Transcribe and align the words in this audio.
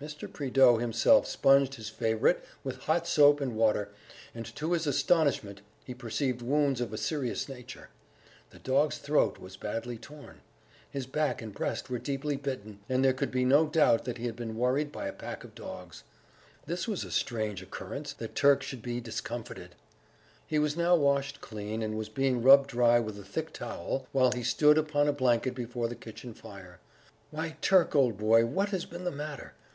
Mr. 0.00 0.32
Prideaux 0.32 0.76
himself 0.76 1.26
sponged 1.26 1.74
his 1.74 1.88
favourite 1.88 2.38
with 2.62 2.76
hot 2.84 3.04
soap 3.04 3.40
and 3.40 3.52
water, 3.56 3.88
and, 4.32 4.46
to 4.54 4.70
his 4.70 4.86
astonishment, 4.86 5.60
he 5.84 5.92
perceived 5.92 6.40
wounds 6.40 6.80
of 6.80 6.92
a 6.92 6.96
serious 6.96 7.48
nature: 7.48 7.88
the 8.50 8.60
dog's 8.60 8.98
throat 8.98 9.38
was 9.40 9.56
badly 9.56 9.98
torn, 9.98 10.40
his 10.88 11.04
back 11.04 11.42
and 11.42 11.52
breast 11.52 11.90
were 11.90 11.98
deeply 11.98 12.36
bitten, 12.36 12.78
and 12.88 13.04
there 13.04 13.12
could 13.12 13.32
be 13.32 13.44
no 13.44 13.66
doubt 13.66 14.04
that 14.04 14.18
he 14.18 14.26
had 14.26 14.36
been 14.36 14.56
worried 14.56 14.92
by 14.92 15.08
a 15.08 15.12
pack 15.12 15.42
of 15.42 15.52
dogs. 15.56 16.04
This 16.64 16.86
was 16.86 17.02
a 17.02 17.10
strange 17.10 17.60
occurrence, 17.60 18.12
that 18.12 18.36
Turk 18.36 18.62
should 18.62 18.82
be 18.82 19.00
discomfited! 19.00 19.74
He 20.46 20.60
was 20.60 20.76
now 20.76 20.94
washed 20.94 21.40
clean, 21.40 21.82
and 21.82 21.98
was 21.98 22.08
being 22.08 22.40
rubbed 22.40 22.70
dry 22.70 23.00
with 23.00 23.18
a 23.18 23.24
thick 23.24 23.52
towel 23.52 24.06
while 24.12 24.30
he 24.30 24.44
stood 24.44 24.78
upon 24.78 25.08
a 25.08 25.12
blanket 25.12 25.56
before 25.56 25.88
the 25.88 25.96
kitchen 25.96 26.34
fire.... 26.34 26.78
"Why, 27.32 27.56
Turk, 27.60 27.96
old 27.96 28.16
boy, 28.16 28.46
what 28.46 28.68
has 28.68 28.84
been 28.84 29.02
the 29.02 29.10
matter? 29.10 29.54